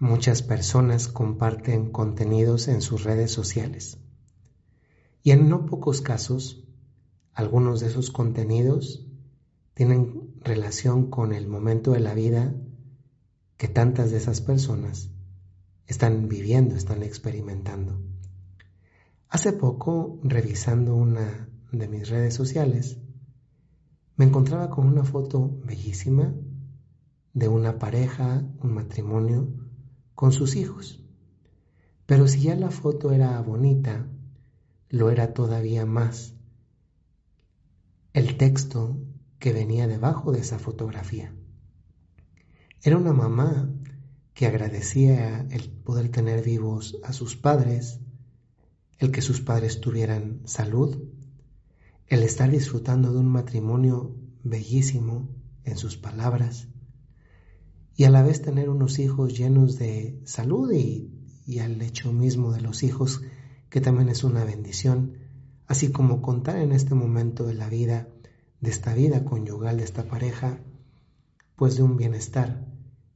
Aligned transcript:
muchas 0.00 0.42
personas 0.42 1.08
comparten 1.08 1.92
contenidos 1.92 2.68
en 2.68 2.80
sus 2.80 3.04
redes 3.04 3.30
sociales. 3.30 3.98
Y 5.22 5.32
en 5.32 5.50
no 5.50 5.66
pocos 5.66 6.00
casos, 6.00 6.64
algunos 7.34 7.80
de 7.80 7.88
esos 7.88 8.10
contenidos 8.10 9.06
tienen 9.74 10.34
relación 10.40 11.10
con 11.10 11.34
el 11.34 11.46
momento 11.48 11.92
de 11.92 12.00
la 12.00 12.14
vida 12.14 12.54
que 13.58 13.68
tantas 13.68 14.10
de 14.10 14.16
esas 14.16 14.40
personas 14.40 15.10
están 15.86 16.28
viviendo, 16.28 16.76
están 16.76 17.02
experimentando. 17.02 18.00
Hace 19.28 19.52
poco, 19.52 20.18
revisando 20.24 20.96
una 20.96 21.50
de 21.72 21.88
mis 21.88 22.08
redes 22.08 22.32
sociales, 22.32 22.96
me 24.16 24.24
encontraba 24.24 24.70
con 24.70 24.86
una 24.86 25.04
foto 25.04 25.60
bellísima 25.62 26.34
de 27.34 27.48
una 27.48 27.78
pareja, 27.78 28.42
un 28.62 28.72
matrimonio, 28.72 29.59
con 30.20 30.32
sus 30.32 30.54
hijos. 30.54 31.00
Pero 32.04 32.28
si 32.28 32.42
ya 32.42 32.54
la 32.54 32.70
foto 32.70 33.10
era 33.10 33.40
bonita, 33.40 34.06
lo 34.90 35.08
era 35.08 35.32
todavía 35.32 35.86
más 35.86 36.34
el 38.12 38.36
texto 38.36 38.98
que 39.38 39.54
venía 39.54 39.86
debajo 39.86 40.30
de 40.30 40.40
esa 40.40 40.58
fotografía. 40.58 41.34
Era 42.82 42.98
una 42.98 43.14
mamá 43.14 43.70
que 44.34 44.44
agradecía 44.44 45.46
el 45.50 45.70
poder 45.70 46.10
tener 46.10 46.44
vivos 46.44 46.98
a 47.02 47.14
sus 47.14 47.36
padres, 47.36 48.00
el 48.98 49.12
que 49.12 49.22
sus 49.22 49.40
padres 49.40 49.80
tuvieran 49.80 50.42
salud, 50.44 51.02
el 52.08 52.22
estar 52.24 52.50
disfrutando 52.50 53.10
de 53.14 53.20
un 53.20 53.28
matrimonio 53.28 54.14
bellísimo 54.42 55.30
en 55.64 55.78
sus 55.78 55.96
palabras 55.96 56.68
y 58.00 58.04
a 58.04 58.10
la 58.10 58.22
vez 58.22 58.40
tener 58.40 58.70
unos 58.70 58.98
hijos 58.98 59.36
llenos 59.36 59.76
de 59.78 60.22
salud 60.24 60.72
y, 60.72 61.10
y 61.44 61.58
al 61.58 61.82
hecho 61.82 62.14
mismo 62.14 62.50
de 62.50 62.62
los 62.62 62.82
hijos 62.82 63.20
que 63.68 63.82
también 63.82 64.08
es 64.08 64.24
una 64.24 64.42
bendición, 64.42 65.18
así 65.66 65.92
como 65.92 66.22
contar 66.22 66.56
en 66.56 66.72
este 66.72 66.94
momento 66.94 67.44
de 67.44 67.52
la 67.52 67.68
vida, 67.68 68.08
de 68.62 68.70
esta 68.70 68.94
vida 68.94 69.26
conyugal, 69.26 69.76
de 69.76 69.84
esta 69.84 70.04
pareja, 70.04 70.60
pues 71.56 71.76
de 71.76 71.82
un 71.82 71.98
bienestar 71.98 72.66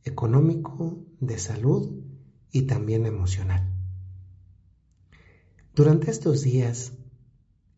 económico, 0.03 0.99
de 1.19 1.39
salud 1.39 2.03
y 2.53 2.67
también 2.67 3.07
emocional. 3.07 3.73
Durante 5.75 6.11
estos 6.11 6.43
días 6.43 6.93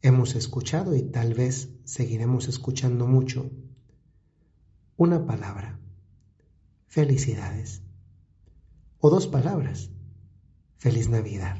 hemos 0.02 0.34
escuchado 0.34 0.96
y 0.96 1.02
tal 1.02 1.34
vez 1.34 1.68
seguiremos 1.84 2.48
escuchando 2.48 3.06
mucho 3.06 3.48
una 4.96 5.24
palabra, 5.24 5.78
felicidades, 6.96 7.82
o 9.00 9.10
dos 9.10 9.26
palabras, 9.26 9.90
feliz 10.78 11.10
Navidad. 11.10 11.58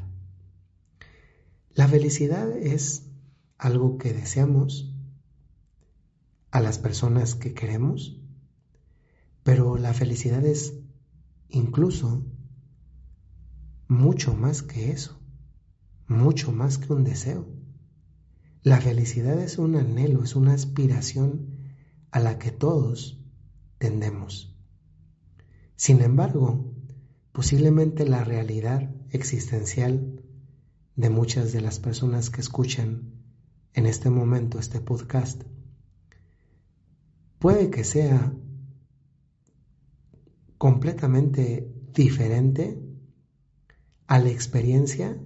La 1.75 1.87
felicidad 1.87 2.51
es 2.57 3.11
algo 3.59 3.99
que 3.99 4.15
deseamos 4.15 4.97
a 6.51 6.61
las 6.61 6.79
personas 6.79 7.35
que 7.35 7.53
queremos, 7.53 8.19
pero 9.43 9.77
la 9.77 9.93
felicidad 9.93 10.43
es 10.47 10.73
incluso 11.51 12.25
mucho 13.89 14.35
más 14.35 14.63
que 14.63 14.91
eso 14.91 15.21
mucho 16.09 16.51
más 16.51 16.79
que 16.79 16.95
un 16.95 17.05
deseo. 17.05 17.47
La 18.63 18.81
felicidad 18.81 19.39
es 19.39 19.59
un 19.59 19.77
anhelo, 19.77 20.25
es 20.25 20.35
una 20.35 20.55
aspiración 20.55 21.59
a 22.11 22.21
la 22.21 22.39
que 22.39 22.53
todos 22.53 23.21
tendemos. 23.77 24.56
Sin 25.77 26.01
embargo, 26.01 26.73
posiblemente 27.33 28.09
la 28.09 28.25
realidad 28.25 28.91
existencial 29.11 30.23
de 30.97 31.11
muchas 31.11 31.53
de 31.53 31.61
las 31.61 31.79
personas 31.79 32.31
que 32.31 32.41
escuchan 32.41 33.13
en 33.75 33.85
este 33.85 34.09
momento 34.09 34.59
este 34.59 34.81
podcast 34.81 35.43
puede 37.39 37.69
que 37.69 37.85
sea 37.85 38.35
completamente 40.57 41.71
diferente 41.93 42.83
a 44.07 44.19
la 44.19 44.31
experiencia 44.31 45.21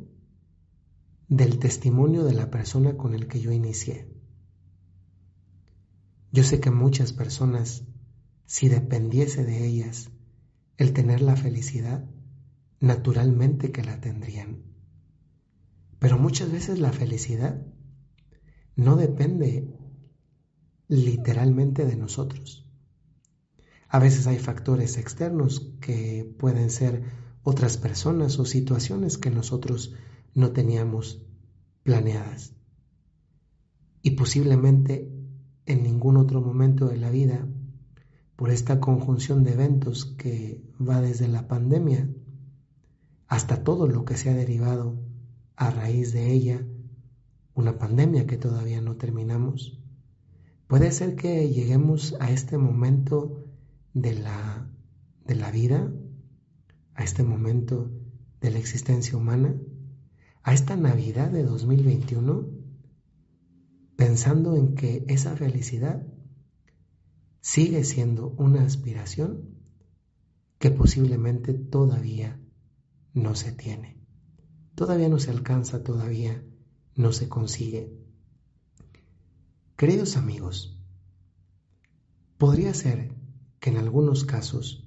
del 1.28 1.60
testimonio 1.60 2.24
de 2.24 2.34
la 2.34 2.50
persona 2.50 2.96
con 2.96 3.14
el 3.14 3.28
que 3.28 3.40
yo 3.40 3.52
inicié. 3.52 4.08
Yo 6.32 6.42
sé 6.42 6.58
que 6.58 6.72
muchas 6.72 7.12
personas, 7.12 7.84
si 8.46 8.68
dependiese 8.68 9.44
de 9.44 9.64
ellas 9.64 10.10
el 10.80 10.94
tener 10.94 11.20
la 11.20 11.36
felicidad, 11.36 12.08
naturalmente 12.80 13.70
que 13.70 13.84
la 13.84 14.00
tendrían. 14.00 14.62
Pero 15.98 16.18
muchas 16.18 16.50
veces 16.50 16.78
la 16.78 16.90
felicidad 16.90 17.66
no 18.76 18.96
depende 18.96 19.68
literalmente 20.88 21.84
de 21.84 21.96
nosotros. 21.96 22.66
A 23.88 23.98
veces 23.98 24.26
hay 24.26 24.38
factores 24.38 24.96
externos 24.96 25.70
que 25.82 26.34
pueden 26.38 26.70
ser 26.70 27.02
otras 27.42 27.76
personas 27.76 28.38
o 28.38 28.46
situaciones 28.46 29.18
que 29.18 29.30
nosotros 29.30 29.92
no 30.32 30.52
teníamos 30.52 31.26
planeadas. 31.82 32.54
Y 34.00 34.12
posiblemente 34.12 35.12
en 35.66 35.82
ningún 35.82 36.16
otro 36.16 36.40
momento 36.40 36.88
de 36.88 36.96
la 36.96 37.10
vida, 37.10 37.46
por 38.40 38.50
esta 38.50 38.80
conjunción 38.80 39.44
de 39.44 39.52
eventos 39.52 40.06
que 40.06 40.64
va 40.80 41.02
desde 41.02 41.28
la 41.28 41.46
pandemia 41.46 42.08
hasta 43.26 43.62
todo 43.62 43.86
lo 43.86 44.06
que 44.06 44.16
se 44.16 44.30
ha 44.30 44.34
derivado 44.34 44.98
a 45.56 45.70
raíz 45.70 46.14
de 46.14 46.32
ella, 46.32 46.66
una 47.52 47.76
pandemia 47.76 48.26
que 48.26 48.38
todavía 48.38 48.80
no 48.80 48.96
terminamos, 48.96 49.78
puede 50.68 50.90
ser 50.90 51.16
que 51.16 51.50
lleguemos 51.50 52.16
a 52.18 52.30
este 52.30 52.56
momento 52.56 53.44
de 53.92 54.14
la, 54.14 54.70
de 55.26 55.34
la 55.34 55.50
vida, 55.50 55.92
a 56.94 57.04
este 57.04 57.22
momento 57.22 57.90
de 58.40 58.52
la 58.52 58.58
existencia 58.58 59.18
humana, 59.18 59.54
a 60.44 60.54
esta 60.54 60.76
Navidad 60.76 61.30
de 61.30 61.42
2021 61.42 62.48
pensando 63.96 64.56
en 64.56 64.74
que 64.76 65.04
esa 65.08 65.36
felicidad 65.36 66.06
sigue 67.40 67.84
siendo 67.84 68.28
una 68.28 68.64
aspiración 68.64 69.56
que 70.58 70.70
posiblemente 70.70 71.54
todavía 71.54 72.38
no 73.14 73.34
se 73.34 73.52
tiene, 73.52 73.98
todavía 74.74 75.08
no 75.08 75.18
se 75.18 75.30
alcanza, 75.30 75.82
todavía 75.82 76.44
no 76.94 77.12
se 77.12 77.28
consigue. 77.28 77.96
Queridos 79.76 80.16
amigos, 80.16 80.78
podría 82.36 82.74
ser 82.74 83.14
que 83.58 83.70
en 83.70 83.78
algunos 83.78 84.24
casos 84.24 84.86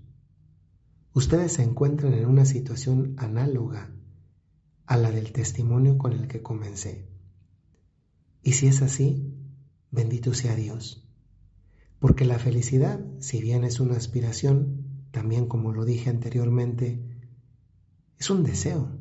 ustedes 1.14 1.54
se 1.54 1.64
encuentren 1.64 2.14
en 2.14 2.26
una 2.26 2.46
situación 2.46 3.16
análoga 3.18 3.92
a 4.86 4.98
la 4.98 5.12
del 5.12 5.32
testimonio 5.32 5.98
con 5.98 6.14
el 6.14 6.28
que 6.28 6.44
comencé. 6.44 7.08
Y 8.44 8.54
si 8.54 8.68
es 8.68 8.82
así, 8.82 9.34
bendito 9.90 10.34
sea 10.34 10.56
Dios. 10.56 11.03
Porque 12.04 12.26
la 12.26 12.38
felicidad, 12.38 13.00
si 13.20 13.42
bien 13.42 13.64
es 13.64 13.80
una 13.80 13.96
aspiración, 13.96 15.08
también 15.12 15.48
como 15.48 15.72
lo 15.72 15.86
dije 15.86 16.10
anteriormente, 16.10 17.02
es 18.20 18.30
un 18.30 18.44
deseo. 18.44 19.00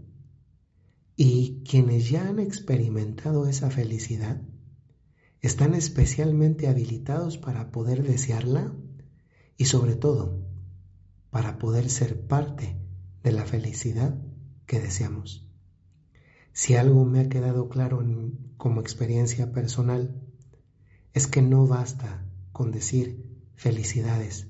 Y 1.17 1.65
quienes 1.69 2.09
ya 2.09 2.29
han 2.29 2.39
experimentado 2.39 3.49
esa 3.49 3.71
felicidad 3.71 4.41
están 5.41 5.75
especialmente 5.75 6.69
habilitados 6.69 7.39
para 7.39 7.73
poder 7.73 8.05
desearla 8.05 8.73
y 9.57 9.65
sobre 9.65 9.97
todo 9.97 10.47
para 11.31 11.59
poder 11.59 11.91
ser 11.91 12.29
parte 12.29 12.77
de 13.25 13.33
la 13.33 13.45
felicidad 13.45 14.17
que 14.65 14.79
deseamos. 14.79 15.45
Si 16.53 16.77
algo 16.77 17.05
me 17.05 17.19
ha 17.19 17.29
quedado 17.29 17.69
claro 17.69 18.01
como 18.59 18.81
experiencia 18.81 19.51
personal, 19.51 20.23
es 21.15 21.27
que 21.27 21.43
no 21.43 21.67
basta 21.67 22.29
con 22.53 22.71
decir 22.71 23.25
felicidades 23.55 24.49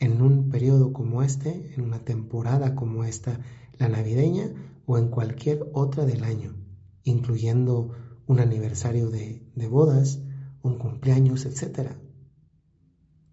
en 0.00 0.22
un 0.22 0.48
periodo 0.48 0.92
como 0.92 1.22
este, 1.22 1.74
en 1.74 1.82
una 1.82 2.00
temporada 2.04 2.74
como 2.74 3.04
esta, 3.04 3.38
la 3.78 3.88
navideña, 3.88 4.50
o 4.86 4.98
en 4.98 5.08
cualquier 5.08 5.70
otra 5.72 6.04
del 6.04 6.24
año, 6.24 6.56
incluyendo 7.04 7.92
un 8.26 8.40
aniversario 8.40 9.10
de, 9.10 9.46
de 9.54 9.68
bodas, 9.68 10.20
un 10.62 10.78
cumpleaños, 10.78 11.44
etc. 11.44 11.92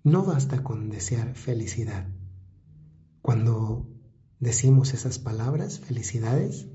No 0.03 0.23
basta 0.23 0.61
con 0.63 0.89
desear 0.89 1.35
felicidad. 1.35 2.09
Cuando 3.21 3.89
decimos 4.39 4.93
esas 4.93 5.19
palabras, 5.19 5.79
felicidades 5.79 6.67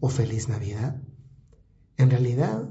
o 0.00 0.08
feliz 0.08 0.48
Navidad, 0.48 1.02
en 1.96 2.10
realidad, 2.10 2.70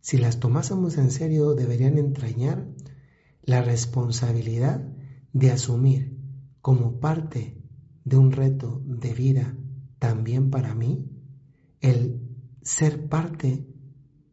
si 0.00 0.18
las 0.18 0.40
tomásemos 0.40 0.98
en 0.98 1.10
serio, 1.10 1.54
deberían 1.54 1.98
entrañar 1.98 2.66
la 3.42 3.62
responsabilidad 3.62 4.80
de 5.32 5.50
asumir 5.50 6.18
como 6.60 7.00
parte 7.00 7.60
de 8.04 8.16
un 8.16 8.32
reto 8.32 8.82
de 8.84 9.14
vida 9.14 9.56
también 9.98 10.50
para 10.50 10.74
mí 10.74 11.08
el 11.80 12.20
ser 12.62 13.08
parte 13.08 13.66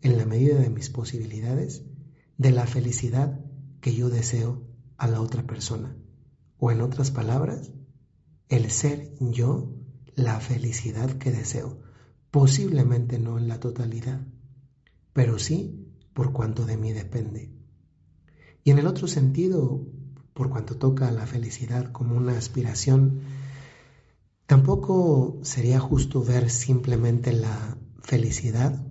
en 0.01 0.17
la 0.17 0.25
medida 0.25 0.59
de 0.59 0.69
mis 0.69 0.89
posibilidades 0.89 1.83
de 2.37 2.51
la 2.51 2.67
felicidad 2.67 3.39
que 3.81 3.93
yo 3.95 4.09
deseo 4.09 4.63
a 4.97 5.07
la 5.07 5.21
otra 5.21 5.45
persona. 5.45 5.95
O 6.57 6.71
en 6.71 6.81
otras 6.81 7.11
palabras, 7.11 7.71
el 8.49 8.69
ser 8.69 9.13
yo 9.19 9.73
la 10.15 10.39
felicidad 10.39 11.17
que 11.17 11.31
deseo. 11.31 11.81
Posiblemente 12.31 13.17
no 13.17 13.37
en 13.37 13.47
la 13.47 13.59
totalidad, 13.59 14.25
pero 15.13 15.39
sí 15.39 15.93
por 16.13 16.33
cuanto 16.33 16.65
de 16.65 16.77
mí 16.77 16.91
depende. 16.91 17.58
Y 18.63 18.71
en 18.71 18.79
el 18.79 18.87
otro 18.87 19.07
sentido, 19.07 19.85
por 20.33 20.49
cuanto 20.49 20.77
toca 20.77 21.07
a 21.07 21.11
la 21.11 21.25
felicidad 21.25 21.91
como 21.91 22.15
una 22.15 22.37
aspiración, 22.37 23.21
tampoco 24.45 25.39
sería 25.43 25.79
justo 25.79 26.23
ver 26.23 26.49
simplemente 26.49 27.33
la 27.33 27.77
felicidad 28.01 28.85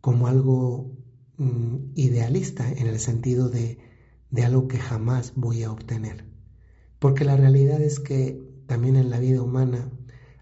como 0.00 0.26
algo 0.26 0.92
mm, 1.36 1.92
idealista 1.94 2.70
en 2.70 2.86
el 2.86 2.98
sentido 3.00 3.48
de, 3.48 3.78
de 4.30 4.44
algo 4.44 4.68
que 4.68 4.78
jamás 4.78 5.32
voy 5.36 5.62
a 5.62 5.72
obtener. 5.72 6.24
Porque 6.98 7.24
la 7.24 7.36
realidad 7.36 7.80
es 7.80 7.98
que 7.98 8.40
también 8.66 8.96
en 8.96 9.10
la 9.10 9.18
vida 9.18 9.42
humana 9.42 9.90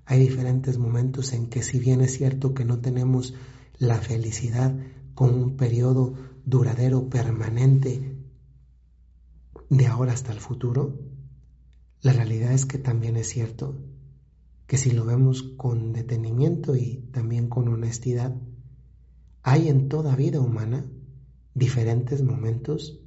hay 0.04 0.20
diferentes 0.20 0.78
momentos 0.78 1.32
en 1.32 1.48
que 1.48 1.62
si 1.62 1.78
bien 1.78 2.00
es 2.00 2.16
cierto 2.16 2.54
que 2.54 2.64
no 2.64 2.78
tenemos 2.80 3.34
la 3.78 3.98
felicidad 3.98 4.74
con 5.14 5.34
un 5.34 5.56
periodo 5.56 6.14
duradero, 6.44 7.08
permanente, 7.08 8.17
de 9.68 9.86
ahora 9.86 10.12
hasta 10.12 10.32
el 10.32 10.40
futuro, 10.40 10.98
la 12.00 12.12
realidad 12.12 12.52
es 12.52 12.64
que 12.64 12.78
también 12.78 13.16
es 13.16 13.28
cierto 13.28 13.76
que 14.66 14.76
si 14.76 14.92
lo 14.92 15.04
vemos 15.04 15.42
con 15.42 15.92
detenimiento 15.92 16.76
y 16.76 17.08
también 17.12 17.48
con 17.48 17.68
honestidad, 17.68 18.36
hay 19.42 19.68
en 19.68 19.88
toda 19.88 20.14
vida 20.14 20.40
humana 20.40 20.86
diferentes 21.54 22.22
momentos 22.22 23.00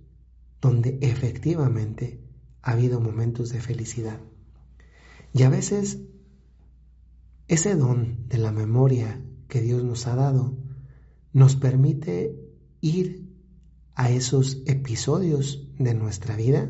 donde 0.59 0.97
efectivamente 1.01 2.19
ha 2.61 2.71
habido 2.71 2.99
momentos 2.99 3.49
de 3.49 3.61
felicidad. 3.61 4.19
Y 5.33 5.43
a 5.43 5.49
veces 5.49 5.99
ese 7.47 7.75
don 7.75 8.27
de 8.27 8.37
la 8.37 8.51
memoria 8.51 9.21
que 9.47 9.61
Dios 9.61 9.83
nos 9.83 10.07
ha 10.07 10.15
dado 10.15 10.57
nos 11.33 11.55
permite 11.55 12.39
ir 12.81 13.29
a 13.95 14.09
esos 14.09 14.61
episodios 14.65 15.67
de 15.83 15.93
nuestra 15.93 16.35
vida, 16.35 16.69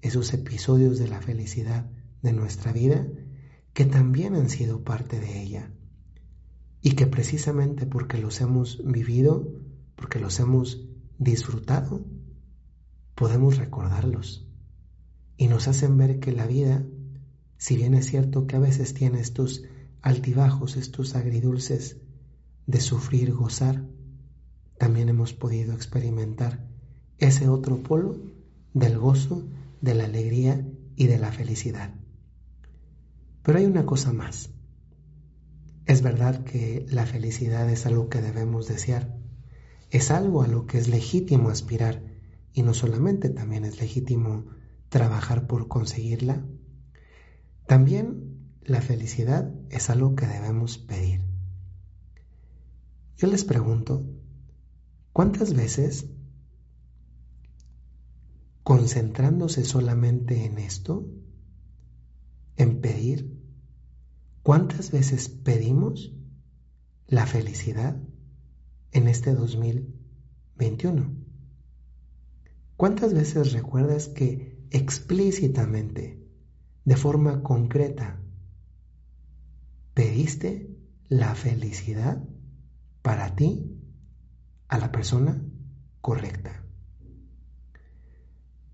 esos 0.00 0.32
episodios 0.34 0.98
de 0.98 1.08
la 1.08 1.20
felicidad 1.20 1.90
de 2.22 2.32
nuestra 2.32 2.72
vida, 2.72 3.06
que 3.72 3.84
también 3.84 4.34
han 4.34 4.48
sido 4.48 4.84
parte 4.84 5.20
de 5.20 5.42
ella. 5.42 5.70
Y 6.80 6.92
que 6.92 7.06
precisamente 7.06 7.86
porque 7.86 8.18
los 8.18 8.40
hemos 8.40 8.84
vivido, 8.84 9.48
porque 9.96 10.18
los 10.18 10.40
hemos 10.40 10.88
disfrutado, 11.18 12.04
podemos 13.14 13.56
recordarlos. 13.56 14.48
Y 15.36 15.46
nos 15.48 15.68
hacen 15.68 15.96
ver 15.96 16.18
que 16.18 16.32
la 16.32 16.46
vida, 16.46 16.84
si 17.56 17.76
bien 17.76 17.94
es 17.94 18.06
cierto 18.06 18.46
que 18.46 18.56
a 18.56 18.60
veces 18.60 18.94
tiene 18.94 19.20
estos 19.20 19.62
altibajos, 20.02 20.76
estos 20.76 21.14
agridulces 21.14 21.98
de 22.66 22.80
sufrir, 22.80 23.32
gozar, 23.32 23.86
también 24.78 25.08
hemos 25.08 25.32
podido 25.32 25.74
experimentar 25.74 26.66
ese 27.18 27.48
otro 27.48 27.82
polo 27.84 28.20
del 28.74 28.98
gozo, 28.98 29.48
de 29.80 29.94
la 29.94 30.04
alegría 30.04 30.66
y 30.96 31.06
de 31.06 31.18
la 31.18 31.32
felicidad. 31.32 31.94
Pero 33.42 33.58
hay 33.58 33.66
una 33.66 33.86
cosa 33.86 34.12
más. 34.12 34.50
Es 35.86 36.02
verdad 36.02 36.44
que 36.44 36.86
la 36.88 37.06
felicidad 37.06 37.68
es 37.68 37.86
algo 37.86 38.08
que 38.08 38.20
debemos 38.20 38.68
desear, 38.68 39.16
es 39.90 40.10
algo 40.10 40.42
a 40.42 40.48
lo 40.48 40.66
que 40.66 40.78
es 40.78 40.88
legítimo 40.88 41.50
aspirar 41.50 42.02
y 42.52 42.62
no 42.62 42.72
solamente 42.72 43.28
también 43.30 43.64
es 43.64 43.80
legítimo 43.80 44.44
trabajar 44.88 45.46
por 45.46 45.68
conseguirla. 45.68 46.44
También 47.66 48.32
la 48.62 48.80
felicidad 48.80 49.52
es 49.70 49.90
algo 49.90 50.14
que 50.14 50.26
debemos 50.26 50.78
pedir. 50.78 51.20
Yo 53.16 53.26
les 53.28 53.44
pregunto, 53.44 54.04
¿cuántas 55.12 55.54
veces 55.54 56.06
concentrándose 58.62 59.64
solamente 59.64 60.44
en 60.44 60.58
esto, 60.58 61.08
en 62.56 62.80
pedir, 62.80 63.40
¿cuántas 64.42 64.90
veces 64.90 65.28
pedimos 65.28 66.14
la 67.06 67.26
felicidad 67.26 68.00
en 68.92 69.08
este 69.08 69.34
2021? 69.34 71.12
¿Cuántas 72.76 73.14
veces 73.14 73.52
recuerdas 73.52 74.08
que 74.08 74.58
explícitamente, 74.70 76.24
de 76.84 76.96
forma 76.96 77.42
concreta, 77.42 78.20
pediste 79.94 80.76
la 81.08 81.34
felicidad 81.34 82.22
para 83.02 83.34
ti 83.34 83.76
a 84.68 84.78
la 84.78 84.90
persona 84.90 85.42
correcta? 86.00 86.64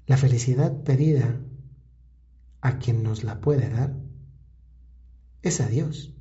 La 0.09 0.17
felicidad 0.17 0.85
pedida 0.85 1.39
a 2.63 2.79
quien 2.79 3.03
nos 3.03 3.25
la 3.25 3.43
puede 3.43 3.69
dar 3.69 3.95
es 5.43 5.61
a 5.61 5.69
Dios. 5.69 6.15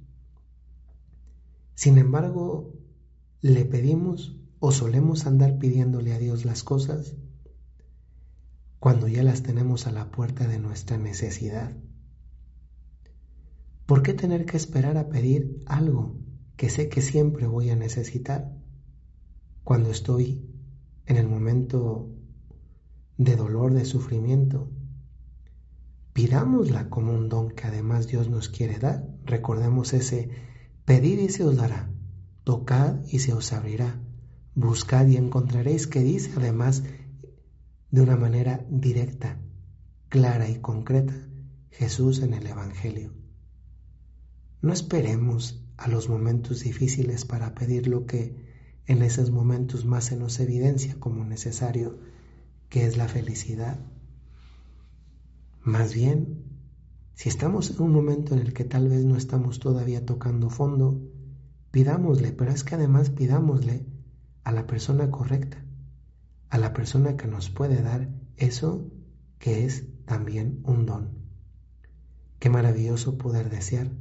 Sin 1.73 1.97
embargo, 1.97 2.73
le 3.39 3.63
pedimos 3.63 4.35
o 4.59 4.73
solemos 4.73 5.25
andar 5.25 5.57
pidiéndole 5.57 6.13
a 6.13 6.19
Dios 6.19 6.43
las 6.43 6.63
cosas 6.63 7.15
cuando 8.79 9.07
ya 9.07 9.23
las 9.23 9.41
tenemos 9.41 9.87
a 9.87 9.93
la 9.93 10.11
puerta 10.11 10.49
de 10.49 10.59
nuestra 10.59 10.97
necesidad. 10.97 11.71
¿Por 13.85 14.03
qué 14.03 14.13
tener 14.13 14.45
que 14.45 14.57
esperar 14.57 14.97
a 14.97 15.07
pedir 15.07 15.63
algo 15.65 16.17
que 16.57 16.69
sé 16.69 16.89
que 16.89 17.01
siempre 17.01 17.47
voy 17.47 17.69
a 17.69 17.77
necesitar 17.77 18.53
cuando 19.63 19.91
estoy 19.91 20.45
en 21.05 21.15
el 21.15 21.29
momento 21.29 22.16
de 23.17 23.35
dolor, 23.35 23.73
de 23.73 23.85
sufrimiento. 23.85 24.69
Pidámosla 26.13 26.89
como 26.89 27.13
un 27.13 27.29
don 27.29 27.51
que 27.51 27.67
además 27.67 28.07
Dios 28.07 28.29
nos 28.29 28.49
quiere 28.49 28.79
dar. 28.79 29.07
Recordemos 29.25 29.93
ese 29.93 30.29
pedid 30.85 31.19
y 31.19 31.29
se 31.29 31.43
os 31.43 31.57
dará, 31.57 31.91
tocad 32.43 33.03
y 33.09 33.19
se 33.19 33.33
os 33.33 33.53
abrirá, 33.53 33.99
buscad 34.55 35.07
y 35.07 35.17
encontraréis 35.17 35.85
que 35.85 35.99
dice 35.99 36.31
además 36.37 36.83
de 37.91 38.01
una 38.01 38.15
manera 38.15 38.65
directa, 38.69 39.39
clara 40.09 40.49
y 40.49 40.59
concreta 40.59 41.13
Jesús 41.71 42.21
en 42.21 42.33
el 42.33 42.47
Evangelio. 42.47 43.13
No 44.61 44.73
esperemos 44.73 45.63
a 45.77 45.87
los 45.87 46.09
momentos 46.09 46.61
difíciles 46.61 47.25
para 47.25 47.53
pedir 47.53 47.87
lo 47.87 48.05
que 48.05 48.35
en 48.87 49.03
esos 49.03 49.31
momentos 49.31 49.85
más 49.85 50.05
se 50.05 50.15
nos 50.15 50.39
evidencia 50.39 50.95
como 50.99 51.23
necesario 51.23 51.99
qué 52.69 52.85
es 52.85 52.97
la 52.97 53.07
felicidad. 53.07 53.79
Más 55.63 55.93
bien, 55.93 56.43
si 57.13 57.29
estamos 57.29 57.71
en 57.71 57.81
un 57.81 57.91
momento 57.91 58.33
en 58.33 58.41
el 58.41 58.53
que 58.53 58.63
tal 58.63 58.89
vez 58.89 59.03
no 59.05 59.17
estamos 59.17 59.59
todavía 59.59 60.05
tocando 60.05 60.49
fondo, 60.49 61.01
pidámosle, 61.71 62.31
pero 62.31 62.51
es 62.51 62.63
que 62.63 62.75
además 62.75 63.09
pidámosle 63.09 63.85
a 64.43 64.51
la 64.51 64.67
persona 64.67 65.11
correcta, 65.11 65.63
a 66.49 66.57
la 66.57 66.73
persona 66.73 67.17
que 67.17 67.27
nos 67.27 67.49
puede 67.49 67.81
dar 67.81 68.09
eso 68.37 68.89
que 69.39 69.65
es 69.65 69.87
también 70.05 70.61
un 70.63 70.85
don. 70.85 71.17
Qué 72.39 72.49
maravilloso 72.49 73.17
poder 73.17 73.49
desear. 73.49 73.91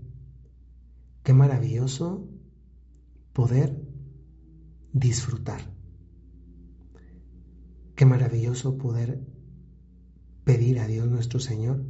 Qué 1.22 1.32
maravilloso 1.32 2.28
poder 3.32 3.82
disfrutar. 4.92 5.75
Qué 7.96 8.04
maravilloso 8.04 8.76
poder 8.76 9.26
pedir 10.44 10.80
a 10.80 10.86
Dios 10.86 11.08
nuestro 11.08 11.40
Señor 11.40 11.82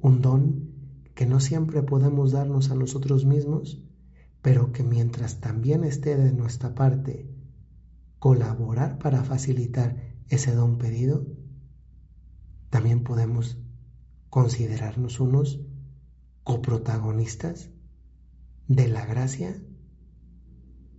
un 0.00 0.22
don 0.22 0.72
que 1.14 1.26
no 1.26 1.38
siempre 1.38 1.82
podemos 1.82 2.32
darnos 2.32 2.70
a 2.70 2.74
nosotros 2.74 3.26
mismos, 3.26 3.84
pero 4.40 4.72
que 4.72 4.82
mientras 4.82 5.40
también 5.40 5.84
esté 5.84 6.16
de 6.16 6.32
nuestra 6.32 6.74
parte 6.74 7.30
colaborar 8.18 8.98
para 8.98 9.22
facilitar 9.22 10.16
ese 10.28 10.54
don 10.54 10.78
pedido, 10.78 11.26
también 12.70 13.04
podemos 13.04 13.58
considerarnos 14.30 15.20
unos 15.20 15.60
coprotagonistas 16.42 17.70
de 18.66 18.88
la 18.88 19.04
gracia, 19.04 19.62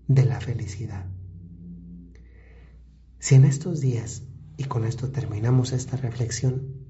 de 0.07 0.25
la 0.25 0.39
felicidad. 0.39 1.18
Si 3.19 3.35
en 3.35 3.43
estos 3.43 3.81
días, 3.81 4.23
y 4.55 4.63
con 4.63 4.85
esto 4.85 5.11
terminamos 5.11 5.73
esta 5.73 5.97
reflexión, 5.97 6.87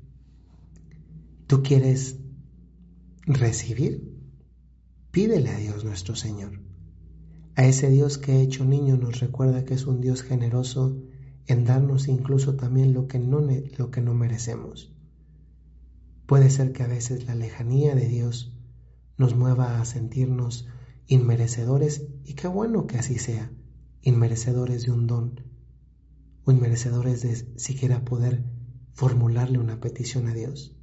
tú 1.48 1.64
quieres 1.64 2.20
recibir, 3.26 4.16
pídele 5.10 5.50
a 5.50 5.58
Dios 5.58 5.84
nuestro 5.84 6.16
Señor. 6.16 6.62
A 7.56 7.66
ese 7.66 7.90
Dios 7.90 8.20
que 8.20 8.42
hecho 8.42 8.64
niño 8.64 8.96
nos 8.96 9.20
recuerda 9.20 9.66
que 9.66 9.74
es 9.74 9.88
un 9.88 10.02
Dios 10.02 10.22
generoso 10.22 11.02
en 11.48 11.66
darnos 11.66 12.08
incluso 12.08 12.56
también 12.56 12.94
lo 12.94 13.08
que 13.08 13.18
no, 13.18 13.42
lo 13.78 13.90
que 13.90 14.02
no 14.02 14.14
merecemos. 14.14 14.94
Puede 16.28 16.52
ser 16.52 16.74
que 16.74 16.84
a 16.84 16.88
veces 16.88 17.26
la 17.26 17.34
lejanía 17.34 17.96
de 17.96 18.08
Dios 18.08 18.56
nos 19.18 19.36
mueva 19.36 19.82
a 19.82 19.86
sentirnos 19.86 20.68
inmerecedores 21.08 22.06
y 22.24 22.36
qué 22.36 22.48
bueno 22.48 22.86
que 22.86 23.00
así 23.00 23.18
sea, 23.18 23.52
inmerecedores 24.04 24.86
de 24.86 24.92
un 24.92 25.08
don 25.08 25.49
o 26.50 26.52
inmerecedores 26.52 27.22
de 27.22 27.36
siquiera 27.60 28.04
poder 28.04 28.44
formularle 28.94 29.60
una 29.60 29.80
petición 29.80 30.28
a 30.28 30.34
Dios. 30.34 30.76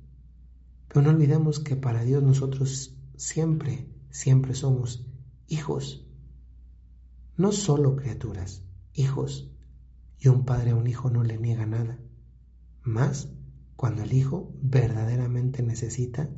Pero 0.87 1.03
no 1.03 1.11
olvidemos 1.11 1.59
que 1.59 1.75
para 1.75 2.05
Dios 2.05 2.23
nosotros 2.23 2.97
siempre, 3.17 3.91
siempre 4.11 4.55
somos 4.55 5.05
hijos, 5.49 6.07
no 7.37 7.51
solo 7.51 7.97
criaturas, 7.97 8.63
hijos, 8.95 9.51
y 10.21 10.29
un 10.29 10.45
padre 10.45 10.71
a 10.71 10.77
un 10.77 10.87
hijo 10.87 11.11
no 11.11 11.25
le 11.25 11.37
niega 11.37 11.67
nada, 11.67 11.99
más 12.85 13.29
cuando 13.75 14.05
el 14.05 14.13
hijo 14.13 14.55
verdaderamente 14.63 15.65
necesita 15.65 16.31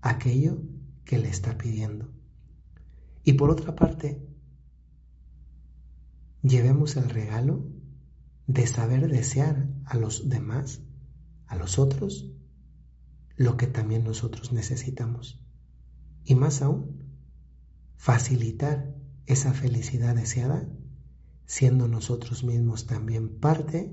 aquello 0.00 0.60
que 1.04 1.18
le 1.18 1.28
está 1.28 1.56
pidiendo. 1.56 2.10
Y 3.22 3.34
por 3.34 3.48
otra 3.48 3.76
parte, 3.76 4.26
llevemos 6.42 6.96
el 6.96 7.08
regalo 7.08 7.64
de 8.46 8.66
saber 8.66 9.08
desear 9.08 9.68
a 9.84 9.96
los 9.96 10.28
demás, 10.28 10.82
a 11.46 11.56
los 11.56 11.78
otros, 11.78 12.30
lo 13.36 13.56
que 13.56 13.66
también 13.66 14.04
nosotros 14.04 14.52
necesitamos. 14.52 15.40
Y 16.24 16.34
más 16.34 16.62
aún, 16.62 17.02
facilitar 17.96 18.94
esa 19.26 19.52
felicidad 19.52 20.14
deseada, 20.14 20.68
siendo 21.46 21.88
nosotros 21.88 22.44
mismos 22.44 22.86
también 22.86 23.38
parte 23.38 23.92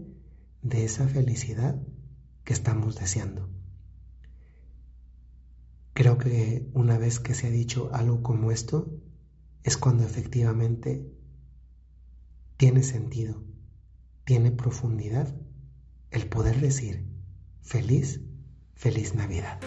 de 0.61 0.85
esa 0.85 1.07
felicidad 1.07 1.81
que 2.43 2.53
estamos 2.53 2.95
deseando. 2.95 3.49
Creo 5.93 6.17
que 6.17 6.69
una 6.73 6.97
vez 6.97 7.19
que 7.19 7.33
se 7.33 7.47
ha 7.47 7.51
dicho 7.51 7.89
algo 7.93 8.23
como 8.23 8.51
esto, 8.51 8.99
es 9.63 9.77
cuando 9.77 10.03
efectivamente 10.03 11.13
tiene 12.57 12.83
sentido, 12.83 13.43
tiene 14.29 14.51
profundidad 14.51 15.27
el 16.11 16.27
poder 16.27 16.61
decir 16.61 17.03
feliz, 17.63 18.21
feliz 18.75 19.15
Navidad. 19.15 19.59